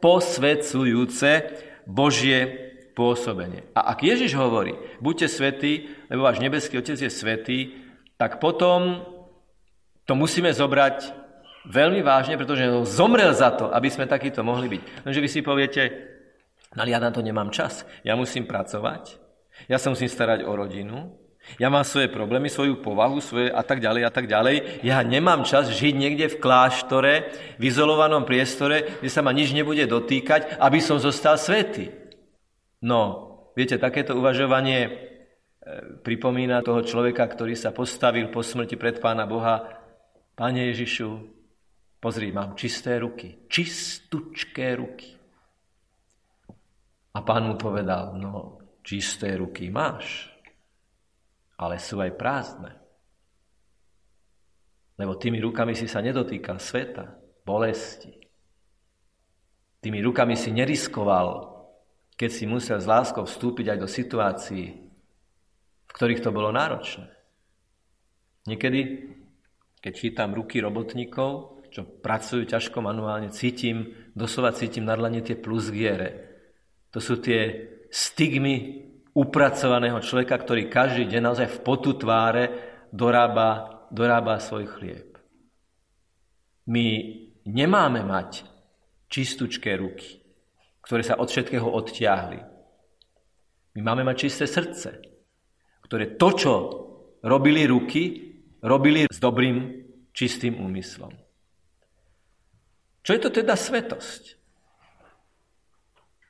posvedcujúce 0.04 1.30
Božie 1.88 2.40
pôsobenie. 2.92 3.64
A 3.72 3.96
ak 3.96 4.04
Ježiš 4.04 4.36
hovorí, 4.36 4.76
buďte 5.00 5.32
svetí, 5.32 5.88
lebo 6.12 6.28
váš 6.28 6.44
nebeský 6.44 6.76
Otec 6.76 7.00
je 7.00 7.08
svetý, 7.08 7.58
tak 8.20 8.36
potom 8.36 9.00
to 10.04 10.12
musíme 10.12 10.52
zobrať 10.52 11.24
veľmi 11.72 12.04
vážne, 12.04 12.36
pretože 12.36 12.68
zomrel 12.84 13.32
za 13.32 13.48
to, 13.56 13.72
aby 13.72 13.88
sme 13.88 14.04
takýto 14.04 14.44
mohli 14.44 14.68
byť. 14.68 15.08
Lenže 15.08 15.22
vy 15.24 15.28
si 15.32 15.40
poviete, 15.40 15.82
ale 16.74 16.90
ja 16.90 17.00
na 17.00 17.10
to 17.10 17.22
nemám 17.22 17.50
čas. 17.54 17.86
Ja 18.02 18.18
musím 18.18 18.46
pracovať, 18.46 19.18
ja 19.70 19.78
sa 19.78 19.90
musím 19.90 20.10
starať 20.10 20.46
o 20.46 20.52
rodinu, 20.54 21.14
ja 21.60 21.68
mám 21.68 21.84
svoje 21.84 22.08
problémy, 22.08 22.48
svoju 22.48 22.80
povahu, 22.80 23.20
svoje 23.20 23.52
a 23.52 23.60
tak 23.60 23.84
ďalej 23.84 24.02
a 24.08 24.10
tak 24.10 24.24
ďalej. 24.24 24.80
Ja 24.80 25.04
nemám 25.04 25.44
čas 25.44 25.68
žiť 25.68 25.92
niekde 25.92 26.26
v 26.32 26.40
kláštore, 26.40 27.14
v 27.60 27.62
izolovanom 27.68 28.24
priestore, 28.24 28.96
kde 29.04 29.12
sa 29.12 29.20
ma 29.20 29.28
nič 29.28 29.52
nebude 29.52 29.84
dotýkať, 29.84 30.56
aby 30.56 30.80
som 30.80 30.96
zostal 30.96 31.36
svetý. 31.36 31.92
No, 32.80 33.28
viete, 33.52 33.76
takéto 33.76 34.16
uvažovanie 34.16 35.12
pripomína 36.04 36.64
toho 36.64 36.84
človeka, 36.84 37.24
ktorý 37.28 37.56
sa 37.56 37.72
postavil 37.76 38.28
po 38.28 38.44
smrti 38.44 38.76
pred 38.76 39.00
Pána 39.00 39.28
Boha. 39.28 39.80
Pane 40.36 40.72
Ježišu, 40.72 41.08
pozri, 42.00 42.32
mám 42.32 42.56
čisté 42.56 43.00
ruky, 43.00 43.48
čistučké 43.48 44.76
ruky. 44.80 45.16
A 47.14 47.22
pán 47.22 47.46
mu 47.46 47.54
povedal, 47.54 48.18
no, 48.18 48.58
čisté 48.82 49.38
ruky 49.38 49.70
máš, 49.70 50.26
ale 51.56 51.78
sú 51.78 52.02
aj 52.02 52.12
prázdne. 52.18 52.72
Lebo 54.98 55.18
tými 55.18 55.38
rukami 55.38 55.74
si 55.78 55.86
sa 55.86 56.02
nedotýkal 56.02 56.58
sveta, 56.58 57.14
bolesti. 57.46 58.10
Tými 59.78 60.02
rukami 60.02 60.34
si 60.34 60.50
neriskoval, 60.50 61.54
keď 62.14 62.30
si 62.30 62.44
musel 62.46 62.78
s 62.78 62.86
láskou 62.86 63.26
vstúpiť 63.26 63.74
aj 63.74 63.78
do 63.78 63.88
situácií, 63.90 64.66
ktorých 65.90 66.22
to 66.22 66.30
bolo 66.34 66.50
náročné. 66.54 67.10
Niekedy, 68.46 68.80
keď 69.82 69.92
čítam 69.94 70.30
ruky 70.34 70.58
robotníkov, 70.62 71.62
čo 71.74 71.82
pracujú 71.82 72.46
ťažko 72.46 72.78
manuálne, 72.82 73.34
cítim, 73.34 73.94
doslova 74.14 74.54
cítim 74.54 74.86
na 74.86 74.94
dlane 74.94 75.22
tie 75.26 75.34
plusgiere. 75.34 76.33
To 76.94 77.02
sú 77.02 77.18
tie 77.18 77.74
stigmy 77.90 78.86
upracovaného 79.14 79.98
človeka, 79.98 80.38
ktorý 80.38 80.70
každý 80.70 81.10
deň 81.10 81.22
naozaj 81.22 81.48
v 81.50 81.62
potu 81.66 81.98
tváre 81.98 82.54
dorába, 82.94 83.82
dorába 83.90 84.38
svoj 84.38 84.70
chlieb. 84.70 85.18
My 86.70 86.86
nemáme 87.46 88.06
mať 88.06 88.46
čistúčké 89.10 89.74
ruky, 89.74 90.22
ktoré 90.86 91.02
sa 91.02 91.18
od 91.18 91.26
všetkého 91.26 91.66
odtiahli. 91.66 92.40
My 93.74 93.80
máme 93.82 94.06
mať 94.06 94.30
čisté 94.30 94.46
srdce, 94.46 95.02
ktoré 95.82 96.14
to, 96.14 96.28
čo 96.34 96.52
robili 97.26 97.66
ruky, 97.66 98.34
robili 98.62 99.10
s 99.10 99.18
dobrým, 99.18 99.82
čistým 100.14 100.62
úmyslom. 100.62 101.10
Čo 103.02 103.10
je 103.18 103.20
to 103.20 103.30
teda 103.34 103.58
svetosť? 103.58 104.43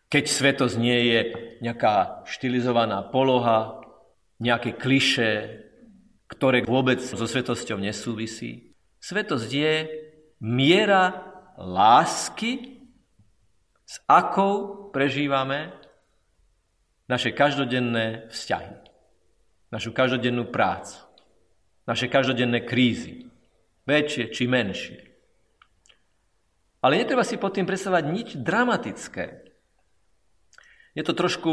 Keď 0.09 0.25
svetosť 0.31 0.77
nie 0.79 0.99
je 1.11 1.21
nejaká 1.65 2.27
štilizovaná 2.29 3.03
poloha, 3.09 3.83
nejaké 4.39 4.77
kliše, 4.77 5.63
ktoré 6.31 6.63
vôbec 6.65 7.03
so 7.03 7.27
svetosťou 7.27 7.79
nesúvisí. 7.79 8.75
Svetosť 9.01 9.51
je 9.51 9.75
miera 10.41 11.35
lásky, 11.59 12.81
s 13.85 14.01
akou 14.09 14.89
prežívame 14.91 15.71
naše 17.05 17.37
každodenné 17.37 18.33
vzťahy 18.33 18.85
našu 19.75 19.91
každodennú 19.91 20.55
prácu, 20.55 20.95
naše 21.83 22.07
každodenné 22.07 22.63
krízy, 22.63 23.27
väčšie 23.91 24.31
či 24.31 24.47
menšie. 24.47 25.03
Ale 26.79 27.03
netreba 27.03 27.27
si 27.27 27.35
pod 27.35 27.59
tým 27.59 27.67
predstavať 27.67 28.05
nič 28.07 28.29
dramatické. 28.39 29.44
Je 30.95 31.03
to 31.03 31.13
trošku 31.13 31.53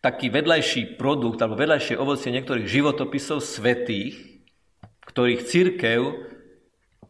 taký 0.00 0.32
vedľajší 0.32 0.96
produkt 0.96 1.40
alebo 1.44 1.60
vedľajšie 1.60 2.00
ovocie 2.00 2.32
niektorých 2.32 2.64
životopisov 2.64 3.44
svetých, 3.44 4.16
ktorých 5.04 5.44
církev 5.44 6.00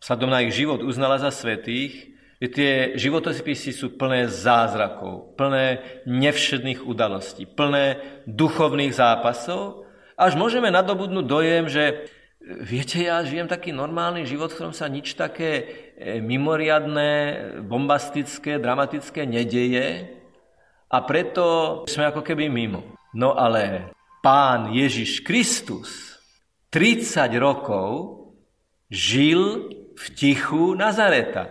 vzhľadom 0.02 0.30
na 0.30 0.42
ich 0.42 0.52
život 0.54 0.82
uznala 0.82 1.22
za 1.22 1.30
svetých, 1.30 2.16
že 2.36 2.48
tie 2.52 2.72
životopisy 3.00 3.72
sú 3.72 3.96
plné 3.96 4.28
zázrakov, 4.28 5.38
plné 5.40 5.80
nevšedných 6.04 6.84
udalostí, 6.84 7.48
plné 7.48 8.00
duchovných 8.28 8.92
zápasov. 8.92 9.88
Až 10.20 10.36
môžeme 10.36 10.68
nadobudnúť 10.68 11.24
dojem, 11.24 11.64
že 11.72 12.12
viete, 12.44 13.00
ja 13.00 13.24
žijem 13.24 13.48
taký 13.48 13.72
normálny 13.72 14.28
život, 14.28 14.52
v 14.52 14.56
ktorom 14.60 14.74
sa 14.76 14.86
nič 14.86 15.16
také 15.16 15.50
e, 15.96 16.20
mimoriadné, 16.20 17.10
bombastické, 17.64 18.60
dramatické 18.60 19.24
nedeje 19.24 20.16
a 20.86 20.98
preto 21.02 21.82
sme 21.90 22.08
ako 22.10 22.22
keby 22.22 22.46
mimo. 22.46 22.94
No 23.16 23.34
ale 23.34 23.90
pán 24.22 24.70
Ježiš 24.70 25.24
Kristus 25.26 26.18
30 26.70 27.32
rokov 27.40 27.88
žil 28.90 29.72
v 29.96 30.04
tichu 30.14 30.76
Nazareta. 30.76 31.48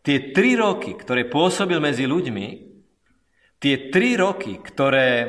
Tie 0.00 0.32
tri 0.32 0.56
roky, 0.56 0.96
ktoré 0.96 1.28
pôsobil 1.28 1.76
medzi 1.76 2.08
ľuďmi, 2.08 2.46
tie 3.60 3.92
tri 3.92 4.16
roky, 4.16 4.56
ktoré 4.58 5.28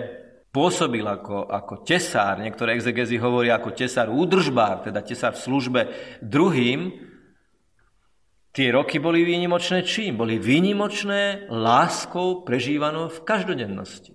pôsobil 0.51 1.03
ako, 1.03 1.47
ako 1.47 1.83
tesár, 1.83 2.39
niektoré 2.39 2.75
exegezy 2.75 3.19
hovoria 3.19 3.59
ako 3.59 3.71
tesár 3.75 4.11
údržbár, 4.11 4.83
teda 4.87 5.03
tesár 5.03 5.35
v 5.35 5.43
službe 5.43 5.81
druhým, 6.23 7.10
Tie 8.51 8.67
roky 8.67 8.99
boli 8.99 9.23
výnimočné 9.23 9.87
čím? 9.87 10.19
Boli 10.19 10.35
výnimočné 10.35 11.47
láskou 11.47 12.43
prežívanou 12.43 13.07
v 13.07 13.23
každodennosti. 13.23 14.11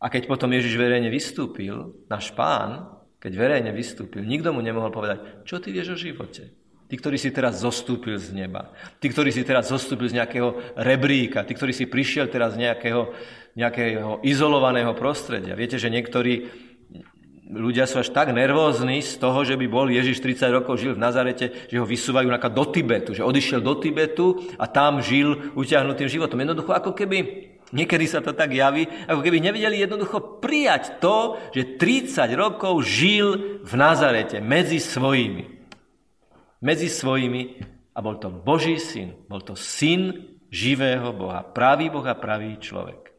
A 0.00 0.08
keď 0.08 0.26
potom 0.26 0.50
Ježiš 0.50 0.80
verejne 0.80 1.12
vystúpil, 1.12 1.92
náš 2.08 2.32
pán, 2.32 2.88
keď 3.22 3.32
verejne 3.38 3.70
vystúpil, 3.70 4.24
nikto 4.26 4.50
mu 4.50 4.64
nemohol 4.64 4.90
povedať, 4.90 5.46
čo 5.46 5.62
ty 5.62 5.70
vieš 5.70 5.94
o 5.94 6.00
živote. 6.00 6.56
Ty, 6.90 6.94
ktorý 7.00 7.16
si 7.16 7.32
teraz 7.32 7.62
zostúpil 7.62 8.20
z 8.20 8.36
neba. 8.36 8.74
Ty, 9.00 9.06
ktorý 9.08 9.32
si 9.32 9.46
teraz 9.48 9.72
zostúpil 9.72 10.12
z 10.12 10.18
nejakého 10.20 10.76
rebríka. 10.76 11.40
Ty, 11.40 11.56
ktorý 11.56 11.72
si 11.72 11.88
prišiel 11.88 12.28
teraz 12.28 12.52
z 12.52 12.68
nejakého, 12.68 13.16
nejakého 13.56 14.20
izolovaného 14.20 14.92
prostredia. 14.92 15.56
Viete, 15.56 15.80
že 15.80 15.88
niektorí 15.88 16.52
ľudia 17.52 17.84
sú 17.84 18.00
až 18.00 18.08
tak 18.10 18.32
nervózni 18.32 19.04
z 19.04 19.20
toho, 19.20 19.44
že 19.44 19.60
by 19.60 19.66
bol 19.68 19.86
Ježiš 19.92 20.24
30 20.24 20.58
rokov 20.58 20.80
žil 20.80 20.96
v 20.96 21.04
Nazarete, 21.04 21.68
že 21.68 21.76
ho 21.76 21.86
vysúvajú 21.86 22.32
do 22.32 22.64
Tibetu, 22.72 23.12
že 23.12 23.22
odišiel 23.22 23.60
do 23.60 23.76
Tibetu 23.76 24.40
a 24.56 24.64
tam 24.64 25.04
žil 25.04 25.52
utiahnutým 25.52 26.08
životom. 26.08 26.40
Jednoducho 26.40 26.72
ako 26.72 26.96
keby, 26.96 27.18
niekedy 27.76 28.08
sa 28.08 28.24
to 28.24 28.32
tak 28.32 28.56
javí, 28.56 28.88
ako 29.04 29.20
keby 29.20 29.38
nevedeli 29.44 29.84
jednoducho 29.84 30.40
prijať 30.40 30.98
to, 30.98 31.36
že 31.52 31.76
30 31.76 32.32
rokov 32.32 32.80
žil 32.88 33.60
v 33.60 33.72
Nazarete 33.76 34.40
medzi 34.40 34.80
svojimi. 34.80 35.60
Medzi 36.64 36.88
svojimi 36.88 37.60
a 37.92 37.98
bol 38.00 38.16
to 38.16 38.32
Boží 38.32 38.80
syn, 38.80 39.12
bol 39.28 39.44
to 39.44 39.52
syn 39.52 40.32
živého 40.48 41.12
Boha, 41.12 41.44
pravý 41.44 41.92
Boh 41.92 42.04
a 42.08 42.16
pravý 42.16 42.56
človek 42.56 43.11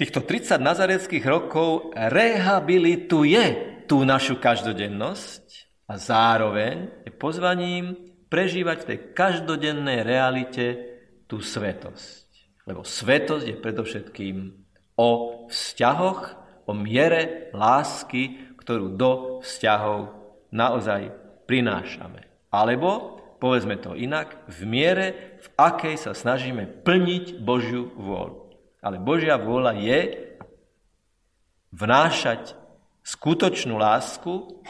týchto 0.00 0.24
30 0.24 0.64
nazareckých 0.64 1.24
rokov 1.28 1.92
rehabilituje 1.92 3.44
tú 3.84 4.00
našu 4.08 4.40
každodennosť 4.40 5.44
a 5.92 6.00
zároveň 6.00 7.04
je 7.04 7.12
pozvaním 7.12 8.00
prežívať 8.32 8.76
v 8.80 8.88
tej 8.88 8.98
každodennej 9.12 10.00
realite 10.00 10.66
tú 11.28 11.44
svetosť. 11.44 12.32
Lebo 12.64 12.80
svetosť 12.80 13.44
je 13.44 13.56
predovšetkým 13.60 14.36
o 14.96 15.10
vzťahoch, 15.52 16.20
o 16.64 16.72
miere 16.72 17.52
lásky, 17.52 18.56
ktorú 18.56 18.96
do 18.96 19.12
vzťahov 19.44 20.16
naozaj 20.48 21.12
prinášame. 21.44 22.24
Alebo, 22.48 23.20
povedzme 23.36 23.76
to 23.76 23.92
inak, 23.92 24.48
v 24.48 24.64
miere, 24.64 25.06
v 25.44 25.48
akej 25.60 26.00
sa 26.00 26.16
snažíme 26.16 26.86
plniť 26.88 27.42
Božiu 27.42 27.92
vôľu. 28.00 28.49
Ale 28.80 28.96
Božia 28.96 29.36
vôľa 29.36 29.76
je 29.76 30.00
vnášať 31.76 32.56
skutočnú 33.04 33.76
lásku, 33.76 34.64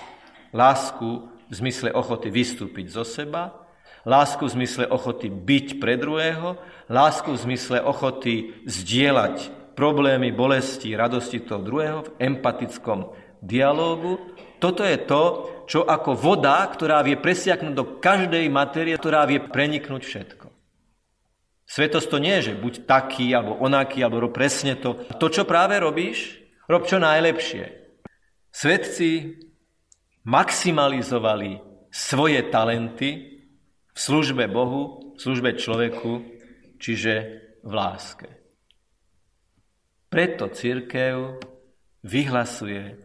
lásku 0.51 1.31
v 1.51 1.53
zmysle 1.55 1.95
ochoty 1.95 2.31
vystúpiť 2.31 2.91
zo 2.91 3.07
seba, 3.07 3.55
lásku 4.03 4.47
v 4.47 4.55
zmysle 4.61 4.85
ochoty 4.91 5.31
byť 5.31 5.67
pre 5.79 5.95
druhého, 5.95 6.59
lásku 6.91 7.31
v 7.35 7.43
zmysle 7.51 7.79
ochoty 7.83 8.67
zdieľať 8.67 9.51
problémy, 9.79 10.35
bolesti, 10.35 10.93
radosti 10.93 11.41
toho 11.41 11.63
druhého 11.63 11.99
v 12.05 12.13
empatickom 12.21 13.15
dialógu. 13.41 14.21
Toto 14.61 14.85
je 14.85 14.99
to, 15.01 15.23
čo 15.65 15.81
ako 15.89 16.13
voda, 16.13 16.61
ktorá 16.69 17.01
vie 17.01 17.17
presiaknúť 17.17 17.75
do 17.75 17.85
každej 18.03 18.45
materie, 18.53 18.99
ktorá 18.99 19.25
vie 19.25 19.41
preniknúť 19.41 20.03
všetko. 20.05 20.40
Svetosť 21.71 22.09
to 22.11 22.19
nie 22.19 22.35
je, 22.43 22.51
že 22.51 22.59
buď 22.59 22.75
taký, 22.83 23.31
alebo 23.31 23.55
onaký, 23.63 24.03
alebo 24.03 24.27
rob 24.27 24.35
presne 24.35 24.75
to. 24.75 24.99
To, 25.07 25.27
čo 25.31 25.47
práve 25.47 25.79
robíš, 25.79 26.43
rob 26.67 26.83
čo 26.83 26.99
najlepšie. 26.99 27.95
Svetci 28.51 29.39
maximalizovali 30.27 31.63
svoje 31.95 32.43
talenty 32.51 33.11
v 33.95 33.99
službe 33.99 34.51
Bohu, 34.51 35.15
v 35.15 35.19
službe 35.23 35.55
človeku, 35.55 36.27
čiže 36.83 37.15
v 37.63 37.71
láske. 37.71 38.27
Preto 40.11 40.51
církev 40.51 41.39
vyhlasuje, 42.03 42.99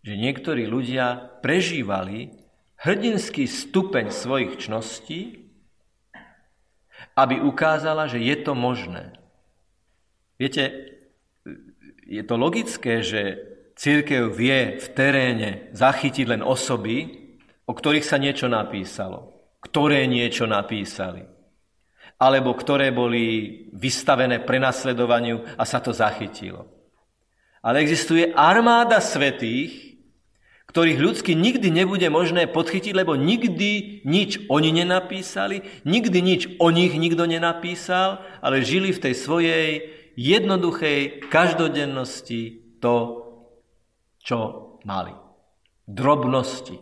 že 0.00 0.14
niektorí 0.16 0.64
ľudia 0.64 1.28
prežívali 1.44 2.32
hrdinský 2.80 3.44
stupeň 3.44 4.08
svojich 4.08 4.64
čností 4.64 5.45
aby 7.16 7.40
ukázala, 7.40 8.06
že 8.06 8.20
je 8.20 8.36
to 8.44 8.52
možné. 8.52 9.16
Viete, 10.36 10.92
je 12.04 12.22
to 12.22 12.36
logické, 12.36 13.00
že 13.00 13.40
církev 13.74 14.28
vie 14.30 14.76
v 14.76 14.86
teréne 14.92 15.50
zachytiť 15.72 16.26
len 16.28 16.42
osoby, 16.44 17.24
o 17.66 17.72
ktorých 17.72 18.04
sa 18.04 18.20
niečo 18.20 18.46
napísalo, 18.46 19.32
ktoré 19.64 20.04
niečo 20.04 20.44
napísali, 20.44 21.24
alebo 22.20 22.52
ktoré 22.52 22.92
boli 22.92 23.66
vystavené 23.72 24.44
prenasledovaniu 24.44 25.56
a 25.56 25.64
sa 25.64 25.80
to 25.80 25.90
zachytilo. 25.90 26.68
Ale 27.64 27.82
existuje 27.82 28.30
armáda 28.30 29.02
svetých, 29.02 29.85
ktorých 30.76 31.00
ľudsky 31.00 31.32
nikdy 31.32 31.72
nebude 31.72 32.04
možné 32.12 32.52
podchytiť, 32.52 32.92
lebo 32.92 33.16
nikdy 33.16 34.04
nič 34.04 34.44
oni 34.52 34.76
nenapísali, 34.76 35.64
nikdy 35.88 36.18
nič 36.20 36.42
o 36.60 36.68
nich 36.68 36.92
nikto 36.92 37.24
nenapísal, 37.24 38.20
ale 38.44 38.60
žili 38.60 38.92
v 38.92 39.00
tej 39.00 39.14
svojej 39.16 39.68
jednoduchej 40.20 41.32
každodennosti 41.32 42.76
to, 42.84 43.24
čo 44.20 44.36
mali. 44.84 45.16
Drobnosti. 45.88 46.76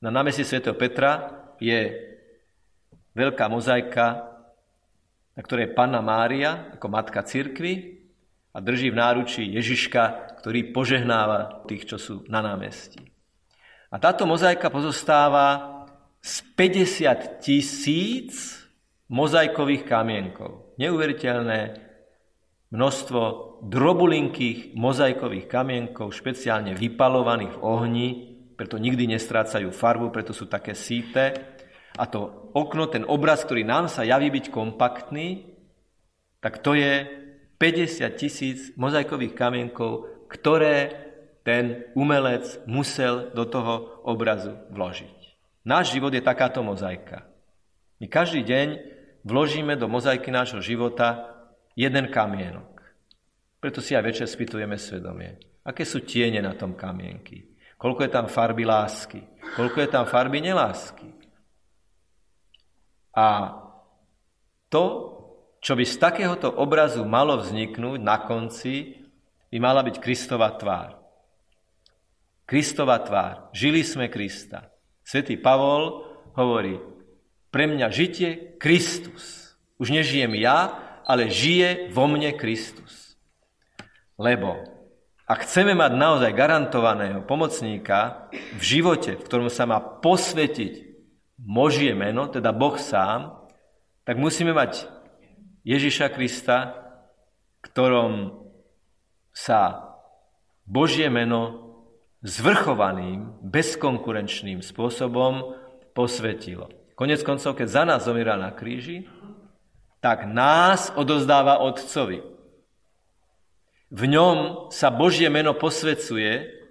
Na 0.00 0.08
námestí 0.08 0.48
Sv. 0.48 0.64
Petra 0.72 1.44
je 1.60 1.92
veľká 3.12 3.52
mozaika, 3.52 4.32
na 5.36 5.44
ktorej 5.44 5.68
je 5.68 5.76
Panna 5.76 6.00
Mária 6.00 6.72
ako 6.72 6.88
matka 6.88 7.20
cirkvy 7.20 8.01
a 8.52 8.58
drží 8.60 8.92
v 8.92 9.00
náručí 9.00 9.42
Ježiška, 9.48 10.36
ktorý 10.40 10.76
požehnáva 10.76 11.64
tých, 11.64 11.88
čo 11.88 11.96
sú 11.96 12.14
na 12.28 12.44
námestí. 12.44 13.00
A 13.92 13.96
táto 13.96 14.28
mozaika 14.28 14.68
pozostáva 14.68 15.80
z 16.20 16.44
50 16.56 17.40
tisíc 17.40 18.60
mozaikových 19.08 19.84
kamienkov. 19.84 20.76
Neuveriteľné 20.80 21.76
množstvo 22.72 23.20
drobulinkých 23.68 24.72
mozaikových 24.72 25.46
kamienkov, 25.48 26.16
špeciálne 26.16 26.72
vypalovaných 26.72 27.60
v 27.60 27.60
ohni, 27.60 28.08
preto 28.56 28.80
nikdy 28.80 29.12
nestrácajú 29.12 29.68
farbu, 29.74 30.08
preto 30.08 30.32
sú 30.32 30.48
také 30.48 30.72
síte. 30.72 31.36
A 31.92 32.08
to 32.08 32.48
okno, 32.56 32.88
ten 32.88 33.04
obraz, 33.04 33.44
ktorý 33.44 33.68
nám 33.68 33.92
sa 33.92 34.08
javí 34.08 34.32
byť 34.32 34.48
kompaktný, 34.48 35.52
tak 36.40 36.64
to 36.64 36.72
je 36.72 37.21
50 37.62 38.18
tisíc 38.18 38.74
mozaikových 38.74 39.38
kamienkov, 39.38 40.10
ktoré 40.26 40.98
ten 41.46 41.86
umelec 41.94 42.58
musel 42.66 43.30
do 43.30 43.46
toho 43.46 44.02
obrazu 44.02 44.58
vložiť. 44.74 45.38
Náš 45.62 45.94
život 45.94 46.10
je 46.10 46.18
takáto 46.18 46.58
mozaika. 46.66 47.22
My 48.02 48.10
každý 48.10 48.42
deň 48.42 48.68
vložíme 49.22 49.78
do 49.78 49.86
mozaiky 49.86 50.34
nášho 50.34 50.58
života 50.58 51.38
jeden 51.78 52.10
kamienok. 52.10 52.82
Preto 53.62 53.78
si 53.78 53.94
aj 53.94 54.10
večer 54.10 54.26
spýtujeme 54.26 54.74
svedomie. 54.74 55.38
Aké 55.62 55.86
sú 55.86 56.02
tiene 56.02 56.42
na 56.42 56.58
tom 56.58 56.74
kamienky? 56.74 57.54
Koľko 57.78 58.02
je 58.02 58.10
tam 58.10 58.26
farby 58.26 58.66
lásky? 58.66 59.22
Koľko 59.54 59.78
je 59.86 59.88
tam 59.90 60.02
farby 60.10 60.42
nelásky? 60.42 61.14
A 63.14 63.54
to, 64.66 64.82
čo 65.62 65.78
by 65.78 65.84
z 65.86 65.96
takéhoto 66.02 66.50
obrazu 66.50 67.06
malo 67.06 67.38
vzniknúť 67.38 68.02
na 68.02 68.18
konci, 68.18 68.98
by 69.54 69.58
mala 69.62 69.86
byť 69.86 69.96
Kristova 70.02 70.50
tvár. 70.58 70.98
Kristova 72.42 72.98
tvár. 72.98 73.54
Žili 73.54 73.86
sme 73.86 74.10
Krista. 74.10 74.74
Svetý 75.06 75.38
Pavol 75.38 76.02
hovorí, 76.34 76.82
pre 77.54 77.70
mňa 77.70 77.86
žitie 77.94 78.58
Kristus. 78.58 79.54
Už 79.78 79.94
nežijem 79.94 80.34
ja, 80.34 80.74
ale 81.06 81.30
žije 81.30 81.94
vo 81.94 82.10
mne 82.10 82.34
Kristus. 82.34 83.14
Lebo 84.18 84.66
ak 85.30 85.46
chceme 85.46 85.78
mať 85.78 85.92
naozaj 85.94 86.34
garantovaného 86.34 87.22
pomocníka 87.22 88.26
v 88.58 88.62
živote, 88.62 89.14
v 89.14 89.24
ktorom 89.24 89.46
sa 89.46 89.64
má 89.70 89.78
posvetiť 89.78 90.90
Božie 91.38 91.94
meno, 91.94 92.26
teda 92.26 92.50
Boh 92.50 92.74
sám, 92.74 93.46
tak 94.02 94.18
musíme 94.18 94.50
mať 94.50 95.01
Ježiša 95.62 96.10
Krista, 96.10 96.74
ktorom 97.62 98.42
sa 99.30 99.94
Božie 100.66 101.06
meno 101.06 101.72
zvrchovaným, 102.22 103.42
bezkonkurenčným 103.42 104.62
spôsobom 104.62 105.54
posvetilo. 105.94 106.70
Konec 106.94 107.22
koncov, 107.26 107.58
keď 107.58 107.68
za 107.70 107.82
nás 107.82 108.06
zomieral 108.06 108.38
na 108.38 108.54
kríži, 108.54 109.06
tak 110.02 110.26
nás 110.26 110.90
odozdáva 110.94 111.62
Otcovi. 111.62 112.22
V 113.92 114.02
ňom 114.06 114.68
sa 114.74 114.90
Božie 114.90 115.30
meno 115.30 115.54
posvecuje, 115.54 116.62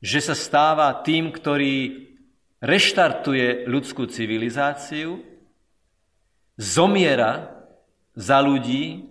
že 0.00 0.20
sa 0.20 0.36
stáva 0.36 0.92
tým, 1.04 1.32
ktorý 1.32 2.08
reštartuje 2.64 3.68
ľudskú 3.68 4.08
civilizáciu, 4.08 5.20
zomiera 6.56 7.53
za 8.14 8.38
ľudí, 8.40 9.10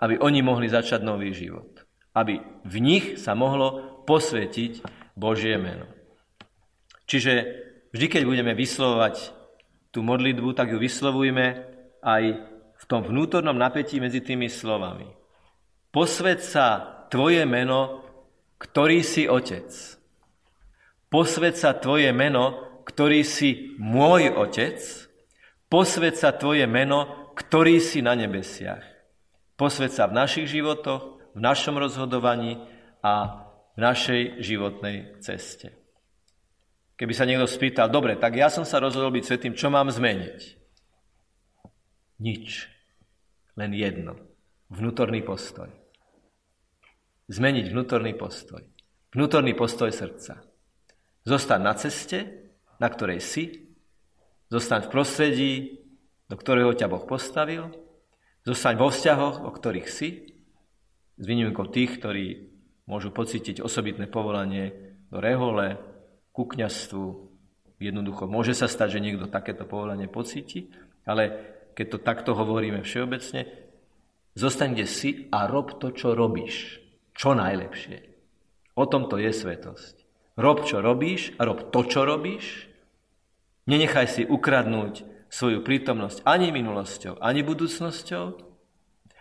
aby 0.00 0.16
oni 0.16 0.40
mohli 0.40 0.68
začať 0.68 1.04
nový 1.04 1.32
život. 1.36 1.84
Aby 2.16 2.40
v 2.64 2.76
nich 2.80 3.04
sa 3.20 3.36
mohlo 3.36 4.00
posvetiť 4.08 4.84
Božie 5.16 5.60
meno. 5.60 5.84
Čiže 7.04 7.32
vždy, 7.92 8.06
keď 8.06 8.22
budeme 8.24 8.52
vyslovovať 8.56 9.34
tú 9.90 10.00
modlitbu, 10.06 10.54
tak 10.54 10.72
ju 10.72 10.78
vyslovujme 10.78 11.46
aj 12.00 12.22
v 12.80 12.84
tom 12.88 13.04
vnútornom 13.04 13.54
napätí 13.54 14.00
medzi 14.00 14.24
tými 14.24 14.48
slovami. 14.48 15.10
Posved 15.92 16.40
sa 16.40 16.96
Tvoje 17.10 17.42
meno, 17.42 18.06
ktorý 18.62 19.02
si 19.02 19.26
Otec. 19.26 19.66
Posved 21.10 21.58
sa 21.58 21.74
Tvoje 21.74 22.14
meno, 22.14 22.70
ktorý 22.86 23.26
si 23.26 23.74
môj 23.76 24.30
Otec. 24.30 24.78
Posved 25.66 26.14
sa 26.14 26.30
Tvoje 26.30 26.64
meno, 26.70 27.19
ktorý 27.34 27.82
si 27.82 28.00
na 28.00 28.14
nebesiach. 28.14 28.82
Posved 29.54 29.92
sa 29.92 30.08
v 30.08 30.16
našich 30.16 30.48
životoch, 30.48 31.34
v 31.36 31.40
našom 31.40 31.76
rozhodovaní 31.76 32.64
a 33.04 33.44
v 33.76 33.78
našej 33.78 34.40
životnej 34.40 35.20
ceste. 35.20 35.76
Keby 37.00 37.12
sa 37.16 37.24
niekto 37.24 37.48
spýtal, 37.48 37.88
dobre, 37.88 38.16
tak 38.20 38.36
ja 38.36 38.52
som 38.52 38.68
sa 38.68 38.76
rozhodol 38.76 39.08
byť 39.16 39.24
svetým, 39.24 39.54
čo 39.56 39.72
mám 39.72 39.88
zmeniť? 39.88 40.40
Nič. 42.20 42.68
Len 43.56 43.72
jedno. 43.72 44.20
Vnútorný 44.68 45.24
postoj. 45.24 45.72
Zmeniť 47.32 47.72
vnútorný 47.72 48.12
postoj. 48.12 48.60
Vnútorný 49.16 49.56
postoj 49.56 49.88
srdca. 49.88 50.44
Zostať 51.24 51.60
na 51.64 51.72
ceste, 51.72 52.18
na 52.76 52.88
ktorej 52.92 53.24
si, 53.24 53.72
zostať 54.52 54.88
v 54.88 54.92
prostredí, 54.92 55.52
do 56.30 56.38
ktorého 56.38 56.70
ťa 56.78 56.86
Boh 56.86 57.02
postavil, 57.02 57.74
zostať 58.46 58.74
vo 58.78 58.88
vzťahoch, 58.94 59.42
o 59.42 59.50
ktorých 59.50 59.88
si, 59.90 60.30
s 61.18 61.24
výnimkou 61.26 61.66
tých, 61.66 61.98
ktorí 61.98 62.26
môžu 62.86 63.10
pocítiť 63.10 63.58
osobitné 63.58 64.06
povolanie 64.06 64.94
do 65.10 65.18
rehole, 65.18 65.74
ku 66.30 66.46
kniastvu. 66.46 67.28
Jednoducho 67.82 68.30
môže 68.30 68.54
sa 68.54 68.70
stať, 68.70 68.96
že 68.96 69.04
niekto 69.04 69.26
takéto 69.26 69.66
povolanie 69.66 70.06
pocíti, 70.06 70.70
ale 71.02 71.34
keď 71.74 71.86
to 71.90 71.98
takto 71.98 72.30
hovoríme 72.38 72.86
všeobecne, 72.86 73.50
zostaň 74.38 74.78
kde 74.78 74.86
si 74.86 75.10
a 75.34 75.50
rob 75.50 75.82
to, 75.82 75.90
čo 75.90 76.14
robíš. 76.14 76.78
Čo 77.10 77.34
najlepšie. 77.34 78.06
O 78.78 78.86
tom 78.86 79.10
to 79.10 79.18
je 79.18 79.34
svetosť. 79.34 80.06
Rob, 80.38 80.62
čo 80.62 80.78
robíš 80.78 81.34
a 81.36 81.44
rob 81.44 81.68
to, 81.74 81.84
čo 81.84 82.06
robíš. 82.06 82.70
Nenechaj 83.66 84.06
si 84.08 84.22
ukradnúť 84.24 85.09
svoju 85.30 85.62
prítomnosť 85.62 86.26
ani 86.26 86.50
minulosťou, 86.50 87.22
ani 87.22 87.46
budúcnosťou. 87.46 88.24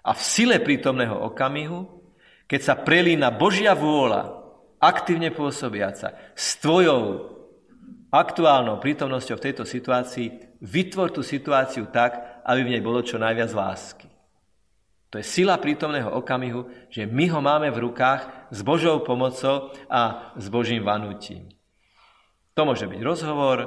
A 0.04 0.12
v 0.17 0.22
sile 0.26 0.58
prítomného 0.58 1.13
okamihu, 1.13 1.86
keď 2.50 2.62
sa 2.65 2.76
prelína 2.76 3.30
Božia 3.30 3.78
vôľa 3.78 4.41
aktívne 4.82 5.30
pôsobiaca 5.30 6.34
s 6.34 6.58
tvojou 6.58 7.30
aktuálnou 8.10 8.82
prítomnosťou 8.82 9.38
v 9.38 9.45
tejto 9.45 9.63
situácii, 9.69 10.58
vytvor 10.65 11.13
tú 11.13 11.22
situáciu 11.22 11.93
tak, 11.93 12.41
aby 12.41 12.65
v 12.65 12.72
nej 12.74 12.82
bolo 12.82 13.06
čo 13.06 13.22
najviac 13.22 13.54
lásky. 13.54 14.10
To 15.13 15.22
je 15.22 15.26
sila 15.26 15.62
prítomného 15.62 16.10
okamihu, 16.10 16.89
že 16.89 17.06
my 17.06 17.26
ho 17.34 17.41
máme 17.41 17.69
v 17.69 17.82
rukách 17.86 18.50
s 18.50 18.60
Božou 18.65 19.02
pomocou 19.06 19.74
a 19.89 20.34
s 20.38 20.50
Božím 20.50 20.86
vanutím. 20.86 21.50
To 22.58 22.65
môže 22.65 22.86
byť 22.89 23.02
rozhovor, 23.02 23.58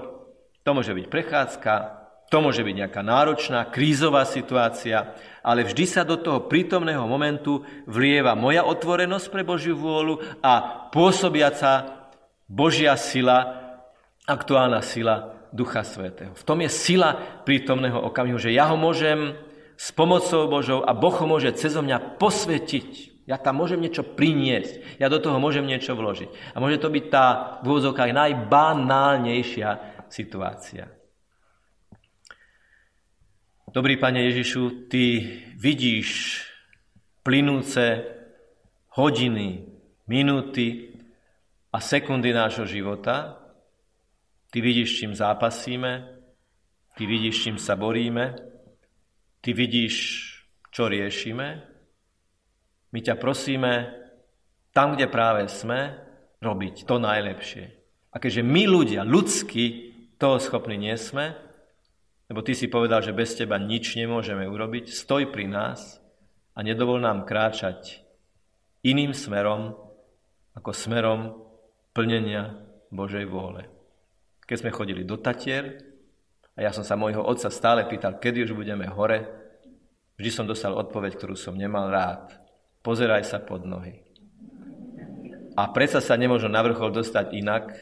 to 0.62 0.70
môže 0.74 0.94
byť 0.94 1.06
prechádzka, 1.10 2.01
to 2.32 2.40
môže 2.40 2.64
byť 2.64 2.74
nejaká 2.80 3.04
náročná, 3.04 3.68
krízová 3.68 4.24
situácia, 4.24 5.12
ale 5.44 5.68
vždy 5.68 5.84
sa 5.84 6.00
do 6.00 6.16
toho 6.16 6.48
prítomného 6.48 7.04
momentu 7.04 7.60
vlieva 7.84 8.32
moja 8.32 8.64
otvorenosť 8.64 9.26
pre 9.28 9.44
Božiu 9.44 9.76
vôľu 9.76 10.40
a 10.40 10.88
pôsobiaca 10.88 12.08
Božia 12.48 12.96
sila, 12.96 13.36
aktuálna 14.24 14.80
sila 14.80 15.44
Ducha 15.52 15.84
Svetého. 15.84 16.32
V 16.32 16.40
tom 16.48 16.64
je 16.64 16.72
sila 16.72 17.12
prítomného 17.44 18.00
okamihu, 18.00 18.40
že 18.40 18.56
ja 18.56 18.64
ho 18.72 18.80
môžem 18.80 19.36
s 19.76 19.92
pomocou 19.92 20.48
Božou 20.48 20.80
a 20.88 20.96
Boh 20.96 21.12
ho 21.12 21.28
môže 21.28 21.52
cez 21.52 21.76
mňa 21.76 22.16
posvetiť. 22.16 23.12
Ja 23.28 23.36
tam 23.36 23.60
môžem 23.60 23.84
niečo 23.84 24.08
priniesť, 24.08 24.96
ja 24.96 25.12
do 25.12 25.20
toho 25.20 25.36
môžem 25.36 25.68
niečo 25.68 25.92
vložiť. 25.92 26.56
A 26.56 26.64
môže 26.64 26.80
to 26.80 26.88
byť 26.88 27.04
tá 27.12 27.60
v 27.60 27.76
úvodzovkách 27.76 28.08
najbanálnejšia 28.16 29.68
situácia. 30.08 31.01
Dobrý 33.72 33.96
Pane 33.96 34.28
Ježišu, 34.28 34.92
Ty 34.92 35.04
vidíš 35.56 36.44
plynúce 37.24 38.04
hodiny, 39.00 39.64
minúty 40.04 40.92
a 41.72 41.80
sekundy 41.80 42.36
nášho 42.36 42.68
života. 42.68 43.40
Ty 44.52 44.60
vidíš, 44.60 45.00
čím 45.00 45.16
zápasíme, 45.16 46.04
Ty 47.00 47.02
vidíš, 47.08 47.48
čím 47.48 47.56
sa 47.56 47.72
boríme, 47.72 48.36
Ty 49.40 49.56
vidíš, 49.56 49.96
čo 50.68 50.92
riešime. 50.92 51.64
My 52.92 53.00
ťa 53.00 53.16
prosíme, 53.16 53.88
tam, 54.76 55.00
kde 55.00 55.08
práve 55.08 55.48
sme, 55.48 55.96
robiť 56.44 56.84
to 56.84 57.00
najlepšie. 57.00 57.72
A 58.12 58.20
keďže 58.20 58.44
my 58.44 58.68
ľudia, 58.68 59.00
ľudsky, 59.08 59.96
toho 60.20 60.36
schopní 60.36 60.76
nie 60.76 60.96
sme, 61.00 61.51
lebo 62.32 62.40
ty 62.40 62.56
si 62.56 62.72
povedal, 62.72 63.04
že 63.04 63.12
bez 63.12 63.36
teba 63.36 63.60
nič 63.60 63.92
nemôžeme 63.92 64.48
urobiť. 64.48 64.88
Stoj 64.88 65.28
pri 65.28 65.52
nás 65.52 66.00
a 66.56 66.64
nedovol 66.64 66.96
nám 66.96 67.28
kráčať 67.28 68.00
iným 68.80 69.12
smerom 69.12 69.76
ako 70.56 70.72
smerom 70.72 71.36
plnenia 71.92 72.56
Božej 72.88 73.28
vôle. 73.28 73.68
Keď 74.48 74.64
sme 74.64 74.72
chodili 74.72 75.04
do 75.04 75.20
Tatier 75.20 75.76
a 76.56 76.64
ja 76.64 76.72
som 76.72 76.80
sa 76.80 76.96
môjho 76.96 77.20
otca 77.20 77.52
stále 77.52 77.84
pýtal, 77.84 78.16
kedy 78.16 78.48
už 78.48 78.56
budeme 78.56 78.88
hore, 78.88 79.28
vždy 80.16 80.30
som 80.32 80.48
dostal 80.48 80.72
odpoveď, 80.72 81.20
ktorú 81.20 81.36
som 81.36 81.52
nemal 81.52 81.92
rád. 81.92 82.32
Pozeraj 82.80 83.28
sa 83.28 83.44
pod 83.44 83.68
nohy. 83.68 84.08
A 85.52 85.68
predsa 85.68 86.00
sa 86.00 86.16
nemôžu 86.16 86.48
na 86.48 86.64
vrchol 86.64 86.96
dostať 86.96 87.26
inak, 87.36 87.76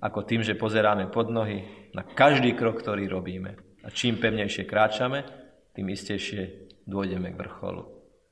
ako 0.00 0.24
tým, 0.24 0.40
že 0.40 0.56
pozeráme 0.56 1.12
pod 1.12 1.28
nohy 1.28 1.92
na 1.92 2.00
každý 2.08 2.56
krok, 2.56 2.80
ktorý 2.80 3.04
robíme. 3.04 3.71
A 3.82 3.90
čím 3.90 4.16
pevnejšie 4.16 4.64
kráčame, 4.64 5.26
tým 5.74 5.90
istejšie 5.90 6.70
dôjdeme 6.86 7.34
k 7.34 7.38
vrcholu. 7.38 7.82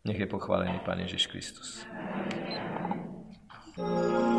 Nech 0.07 0.19
je 0.19 0.31
pochválený 0.31 0.81
Pán 0.87 1.03
Ježiš 1.03 1.27
Kristus. 1.27 1.85
Amen. 3.77 4.30